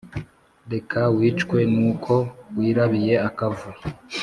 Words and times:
reka 0.73 0.99
wicwe 1.15 1.57
n’uko 1.75 2.13
wirabiye 2.57 3.15
akavu 3.27 3.67